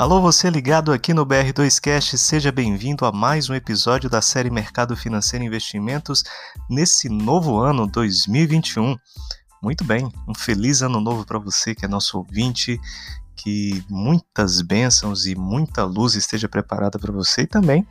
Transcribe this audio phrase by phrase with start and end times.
[0.00, 4.96] Alô, você ligado aqui no BR2Cast, seja bem-vindo a mais um episódio da série Mercado
[4.96, 6.24] Financeiro e Investimentos
[6.70, 8.96] nesse novo ano 2021.
[9.62, 12.80] Muito bem, um feliz ano novo para você que é nosso ouvinte,
[13.36, 17.86] que muitas bênçãos e muita luz esteja preparada para você e também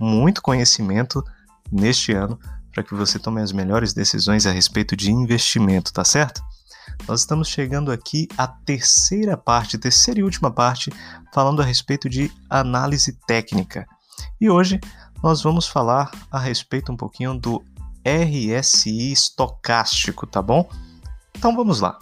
[0.00, 1.22] muito conhecimento
[1.70, 2.36] neste ano
[2.72, 6.42] para que você tome as melhores decisões a respeito de investimento, tá certo?
[7.06, 10.90] Nós estamos chegando aqui à terceira parte, terceira e última parte,
[11.32, 13.86] falando a respeito de análise técnica.
[14.40, 14.80] E hoje
[15.22, 17.62] nós vamos falar a respeito um pouquinho do
[18.04, 20.68] RSI estocástico, tá bom?
[21.36, 21.98] Então vamos lá.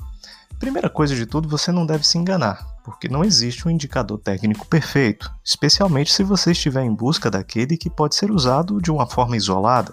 [0.59, 4.67] Primeira coisa de tudo, você não deve se enganar, porque não existe um indicador técnico
[4.67, 9.37] perfeito, especialmente se você estiver em busca daquele que pode ser usado de uma forma
[9.37, 9.92] isolada.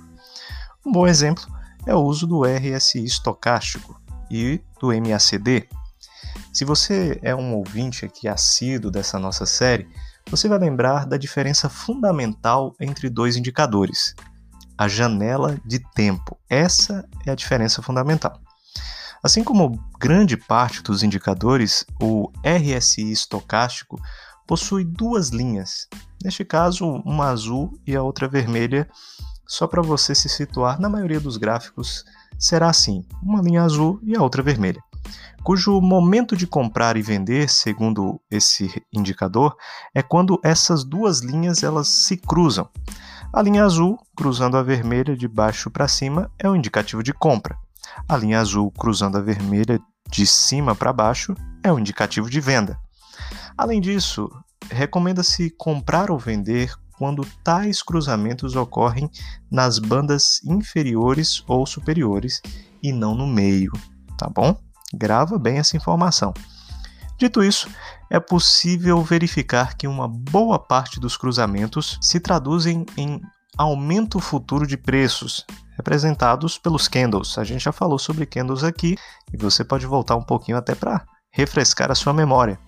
[0.85, 1.43] Um bom exemplo
[1.85, 3.99] é o uso do RSI estocástico,
[4.29, 5.67] e do MACD.
[6.53, 9.87] Se você é um ouvinte aqui assíduo dessa nossa série,
[10.29, 14.15] você vai lembrar da diferença fundamental entre dois indicadores:
[14.77, 16.37] a janela de tempo.
[16.49, 18.39] Essa é a diferença fundamental.
[19.21, 23.99] Assim como grande parte dos indicadores, o RSI estocástico
[24.47, 25.87] possui duas linhas,
[26.23, 28.89] neste caso, uma azul e a outra vermelha,
[29.49, 32.05] só para você se situar na maioria dos gráficos
[32.37, 34.81] será assim: uma linha azul e a outra vermelha,
[35.43, 39.57] cujo momento de comprar e vender, segundo esse indicador,
[39.93, 42.69] é quando essas duas linhas elas se cruzam.
[43.33, 47.57] A linha azul cruzando a vermelha de baixo para cima é o indicativo de compra.
[48.07, 51.33] A linha azul cruzando a vermelha de cima para baixo
[51.63, 52.79] é o indicativo de venda.
[53.57, 54.29] Além disso,
[54.71, 59.09] recomenda-se comprar ou vender quando tais cruzamentos ocorrem
[59.49, 62.41] nas bandas inferiores ou superiores
[62.83, 63.71] e não no meio,
[64.17, 64.53] tá bom?
[64.93, 66.33] Grava bem essa informação.
[67.17, 67.69] Dito isso,
[68.09, 73.21] é possível verificar que uma boa parte dos cruzamentos se traduzem em
[73.57, 75.45] aumento futuro de preços,
[75.77, 77.37] representados pelos candles.
[77.37, 78.97] A gente já falou sobre candles aqui
[79.33, 82.59] e você pode voltar um pouquinho até para refrescar a sua memória.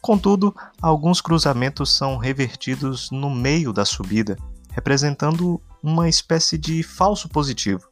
[0.00, 4.36] Contudo, alguns cruzamentos são revertidos no meio da subida,
[4.72, 7.88] representando uma espécie de falso positivo.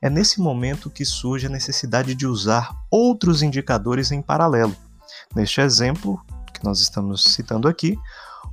[0.00, 4.76] É nesse momento que surge a necessidade de usar outros indicadores em paralelo.
[5.34, 6.22] Neste exemplo
[6.52, 7.98] que nós estamos citando aqui,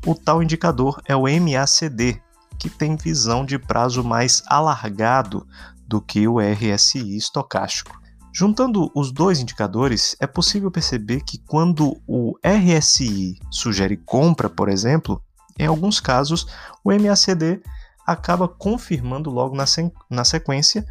[0.06, 2.22] o tal indicador é o MACD,
[2.58, 5.46] que tem visão de prazo mais alargado
[5.86, 8.05] do que o RSI estocástico.
[8.38, 15.24] Juntando os dois indicadores, é possível perceber que quando o RSI sugere compra, por exemplo,
[15.58, 16.46] em alguns casos
[16.84, 17.62] o MACD
[18.06, 20.86] acaba confirmando logo na, sequência,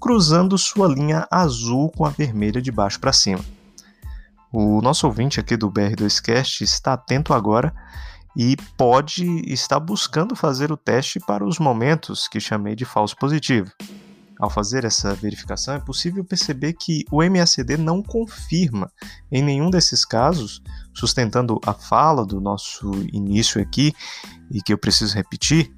[0.00, 3.44] cruzando sua linha azul com a vermelha de baixo para cima.
[4.52, 7.72] O nosso ouvinte aqui do BR2Cast está atento agora
[8.36, 13.70] e pode estar buscando fazer o teste para os momentos que chamei de falso positivo.
[14.40, 18.90] Ao fazer essa verificação, é possível perceber que o MACD não confirma
[19.30, 20.62] em nenhum desses casos,
[20.94, 23.92] sustentando a fala do nosso início aqui
[24.50, 25.70] e que eu preciso repetir,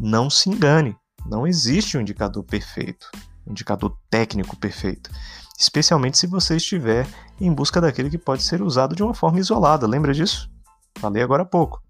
[0.00, 0.96] não se engane,
[1.26, 3.10] não existe um indicador perfeito,
[3.46, 5.10] um indicador técnico perfeito,
[5.58, 7.06] especialmente se você estiver
[7.38, 9.86] em busca daquele que pode ser usado de uma forma isolada.
[9.86, 10.50] Lembra disso?
[10.98, 11.82] Falei agora há pouco.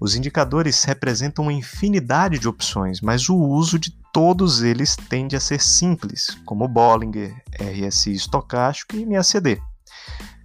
[0.00, 5.40] Os indicadores representam uma infinidade de opções, mas o uso de todos eles tende a
[5.40, 9.60] ser simples, como Bollinger, RSI estocástico e MACD.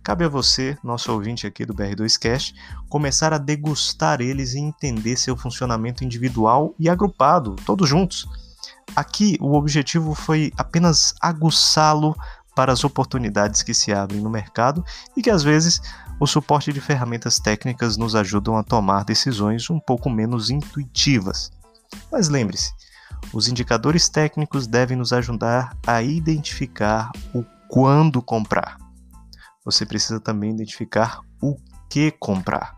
[0.04, 2.54] Cabe a você, nosso ouvinte aqui do BR2Cast,
[2.90, 8.28] começar a degustar eles e entender seu funcionamento individual e agrupado, todos juntos.
[8.96, 12.14] Aqui, o objetivo foi apenas aguçá-lo
[12.56, 14.84] para as oportunidades que se abrem no mercado
[15.16, 15.82] e que às vezes
[16.20, 21.52] o suporte de ferramentas técnicas nos ajudam a tomar decisões um pouco menos intuitivas.
[22.12, 22.72] Mas lembre-se,
[23.32, 28.78] os indicadores técnicos devem nos ajudar a identificar o quando comprar.
[29.66, 31.56] Você precisa também identificar o
[31.90, 32.78] que comprar.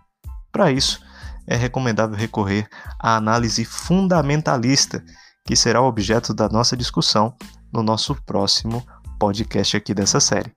[0.52, 1.02] Para isso,
[1.48, 2.68] é recomendável recorrer
[3.00, 5.04] à análise fundamentalista,
[5.46, 7.36] que será o objeto da nossa discussão
[7.72, 8.86] no nosso próximo
[9.18, 10.54] podcast aqui dessa série.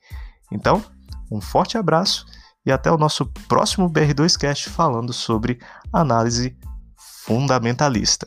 [0.52, 0.82] Então,
[1.30, 2.26] um forte abraço
[2.64, 5.58] e até o nosso próximo BR2Cast falando sobre
[5.92, 6.56] análise
[7.24, 8.26] fundamentalista.